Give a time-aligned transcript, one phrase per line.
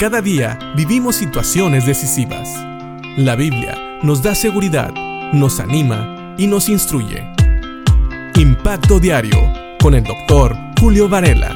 [0.00, 2.48] Cada día vivimos situaciones decisivas.
[3.18, 4.94] La Biblia nos da seguridad,
[5.34, 7.22] nos anima y nos instruye.
[8.36, 11.54] Impacto Diario con el doctor Julio Varela.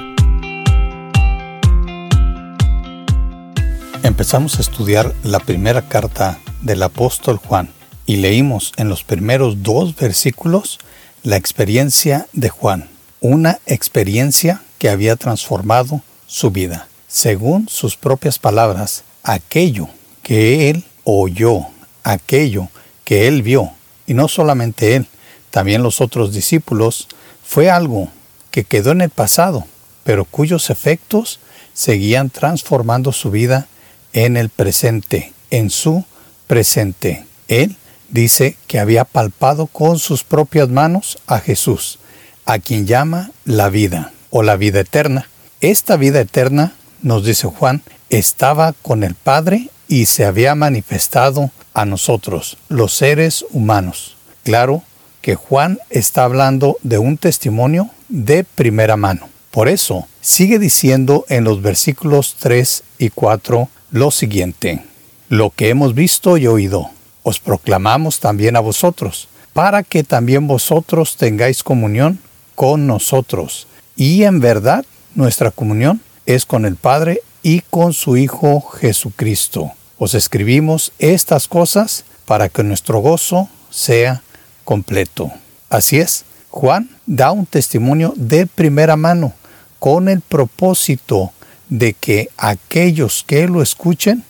[4.02, 7.70] Empezamos a estudiar la primera carta del apóstol Juan
[8.04, 10.78] y leímos en los primeros dos versículos
[11.22, 12.90] la experiencia de Juan,
[13.22, 16.88] una experiencia que había transformado su vida.
[17.14, 19.88] Según sus propias palabras, aquello
[20.24, 21.60] que él oyó,
[22.02, 22.70] aquello
[23.04, 23.70] que él vio,
[24.04, 25.06] y no solamente él,
[25.52, 27.06] también los otros discípulos,
[27.44, 28.08] fue algo
[28.50, 29.64] que quedó en el pasado,
[30.02, 31.38] pero cuyos efectos
[31.72, 33.68] seguían transformando su vida
[34.12, 36.04] en el presente, en su
[36.48, 37.26] presente.
[37.46, 37.76] Él
[38.08, 42.00] dice que había palpado con sus propias manos a Jesús,
[42.44, 45.28] a quien llama la vida o la vida eterna.
[45.60, 51.84] Esta vida eterna, nos dice Juan, estaba con el Padre y se había manifestado a
[51.84, 54.16] nosotros, los seres humanos.
[54.42, 54.82] Claro
[55.20, 59.28] que Juan está hablando de un testimonio de primera mano.
[59.50, 64.82] Por eso, sigue diciendo en los versículos 3 y 4 lo siguiente,
[65.28, 66.90] lo que hemos visto y oído
[67.22, 72.18] os proclamamos también a vosotros, para que también vosotros tengáis comunión
[72.54, 73.66] con nosotros.
[73.94, 74.84] Y en verdad
[75.14, 79.72] nuestra comunión es con el Padre y con su Hijo Jesucristo.
[79.98, 84.22] Os escribimos estas cosas para que nuestro gozo sea
[84.64, 85.30] completo.
[85.68, 89.32] Así es, Juan da un testimonio de primera mano
[89.78, 91.32] con el propósito
[91.68, 94.24] de que aquellos que lo escuchen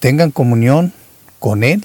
[0.00, 0.92] tengan comunión
[1.38, 1.84] con Él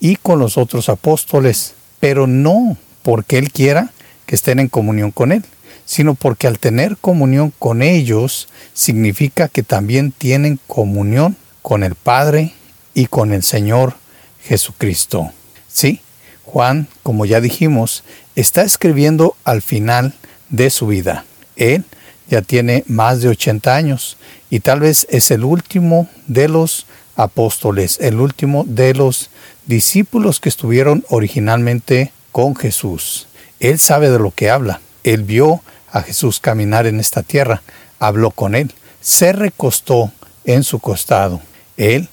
[0.00, 3.90] y con los otros apóstoles, pero no porque Él quiera
[4.26, 5.44] que estén en comunión con Él,
[5.84, 12.54] sino porque al tener comunión con ellos significa que también tienen comunión con el Padre
[12.94, 13.94] y con el Señor
[14.42, 15.30] Jesucristo.
[15.68, 16.00] Sí,
[16.44, 18.04] Juan, como ya dijimos,
[18.36, 20.14] está escribiendo al final
[20.50, 21.24] de su vida.
[21.56, 21.84] Él
[22.28, 24.16] ya tiene más de 80 años
[24.50, 26.86] y tal vez es el último de los
[27.16, 29.30] apóstoles, el último de los
[29.66, 33.26] discípulos que estuvieron originalmente con Jesús.
[33.60, 34.80] Él sabe de lo que habla.
[35.04, 37.62] Él vio a Jesús caminar en esta tierra,
[38.00, 40.10] habló con él, se recostó
[40.44, 41.40] en su costado.
[41.76, 42.08] Él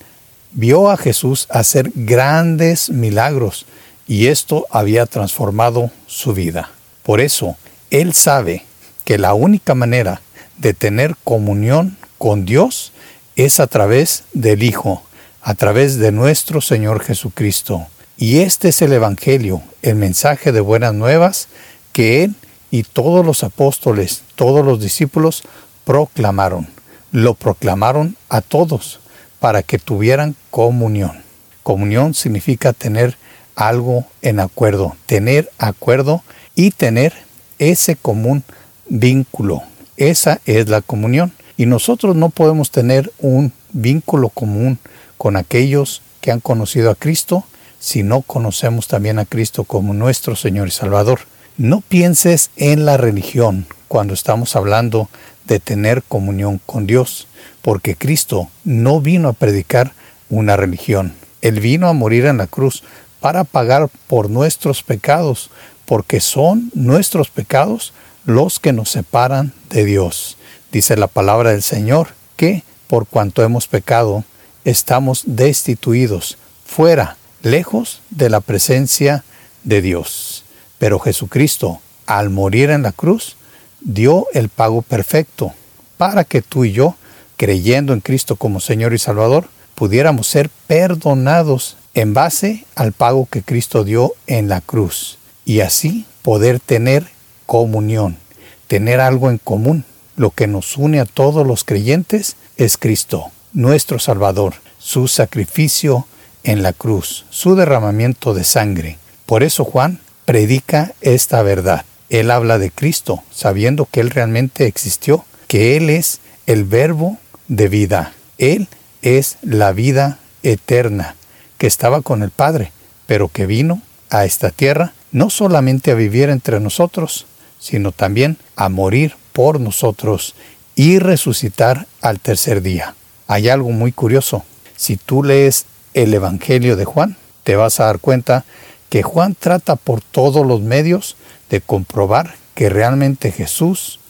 [0.52, 3.66] vio a Jesús hacer grandes milagros
[4.08, 6.72] y esto había transformado su vida.
[7.04, 7.56] Por eso,
[7.90, 8.66] él sabe
[9.06, 10.22] que la única manera
[10.58, 12.92] de tener comunión con Dios
[13.36, 15.02] es a través del Hijo,
[15.42, 17.88] a través de nuestro Señor Jesucristo.
[18.18, 21.48] Y este es el Evangelio, el mensaje de buenas nuevas
[21.94, 22.36] que Él
[22.72, 25.44] y todos los apóstoles, todos los discípulos
[25.86, 26.68] proclamaron.
[27.12, 29.00] Lo proclamaron a todos
[29.40, 31.22] para que tuvieran comunión.
[31.64, 33.18] Comunión significa tener
[33.56, 36.24] algo en acuerdo, tener acuerdo
[36.56, 37.14] y tener
[37.60, 38.44] ese común
[38.88, 39.62] vínculo.
[39.98, 41.34] Esa es la comunión.
[41.58, 44.80] Y nosotros no podemos tener un vínculo común
[45.18, 47.46] con aquellos que han conocido a Cristo
[47.80, 51.22] si no conocemos también a Cristo como nuestro Señor y Salvador.
[51.58, 55.10] No pienses en la religión cuando estamos hablando
[55.46, 57.28] de tener comunión con Dios,
[57.62, 59.94] porque Cristo no vino a predicar
[60.30, 61.14] una religión.
[61.42, 62.84] Él vino a morir en la cruz
[63.20, 65.50] para pagar por nuestros pecados,
[65.86, 67.94] porque son nuestros pecados
[68.26, 70.38] los que nos separan de Dios.
[70.72, 74.26] Dice la palabra del Señor que por cuanto hemos pecado,
[74.66, 79.24] estamos destituidos, fuera, lejos de la presencia
[79.64, 80.44] de Dios.
[80.82, 83.36] Pero Jesucristo, al morir en la cruz,
[83.82, 85.54] dio el pago perfecto
[85.98, 86.96] para que tú y yo,
[87.38, 93.44] creyendo en Cristo como Señor y Salvador, pudiéramos ser perdonados en base al pago que
[93.44, 97.06] Cristo dio en la cruz y así poder tener
[97.46, 98.18] comunión,
[98.66, 104.00] tener algo en común lo que nos une a todos los creyentes es Cristo, nuestro
[104.00, 106.08] Salvador, su sacrificio
[106.44, 108.98] en la cruz, su derramamiento de sangre.
[109.28, 110.00] Por eso Juan
[110.32, 111.84] predica esta verdad.
[112.10, 117.18] Él habla de Cristo, sabiendo que Él realmente existió, que Él es el verbo
[117.50, 118.14] de vida.
[118.38, 118.70] Él
[119.02, 121.18] es la vida eterna,
[121.58, 122.72] que estaba con el Padre,
[123.08, 127.26] pero que vino a esta tierra no solamente a vivir entre nosotros,
[127.60, 130.34] sino también a morir por nosotros
[130.76, 132.96] y resucitar al tercer día.
[133.28, 134.46] Hay algo muy curioso.
[134.78, 138.46] Si tú lees el Evangelio de Juan, te vas a dar cuenta
[138.92, 141.16] que Juan trata por todos los medios
[141.50, 144.02] de comprobar que realmente Jesús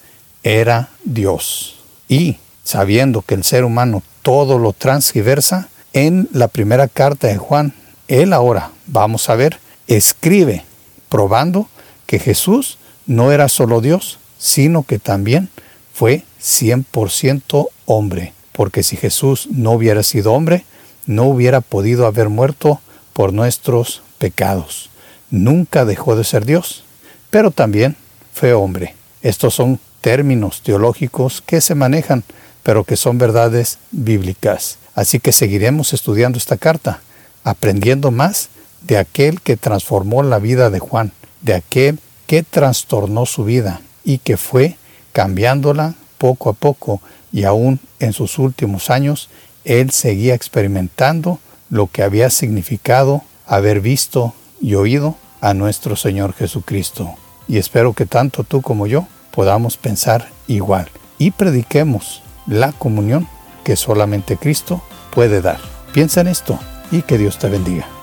[0.42, 1.76] era Dios.
[2.10, 7.74] Y sabiendo que el ser humano todo lo transgiversa, en la primera carta de Juan,
[8.08, 10.66] él ahora, vamos a ver, escribe
[11.10, 11.70] probando
[12.08, 15.50] que Jesús no era solo Dios, sino que también
[15.94, 20.66] fue 100% hombre, porque si Jesús no hubiera sido hombre,
[21.06, 22.82] no hubiera podido haber muerto
[23.14, 24.92] por nuestros pecados.
[25.32, 26.84] Nunca dejó de ser Dios,
[27.32, 27.96] pero también
[28.32, 28.94] fue hombre.
[29.24, 32.24] Estos son términos teológicos que se manejan,
[32.62, 34.78] pero que son verdades bíblicas.
[34.94, 37.02] Así que seguiremos estudiando esta carta,
[37.44, 38.50] aprendiendo más
[38.82, 44.20] de aquel que transformó la vida de Juan, de aquel que trastornó su vida y
[44.20, 44.78] que fue
[45.14, 47.02] cambiándola poco a poco
[47.34, 49.30] y aún en sus últimos años
[49.66, 51.40] él seguía experimentando
[51.70, 57.16] lo que había significado haber visto y oído a nuestro Señor Jesucristo.
[57.50, 60.88] Y espero que tanto tú como yo podamos pensar igual
[61.18, 63.28] y prediquemos la comunión
[63.66, 64.82] que solamente Cristo
[65.14, 65.60] puede dar.
[65.92, 66.58] Piensa en esto
[66.92, 68.01] y que Dios te bendiga.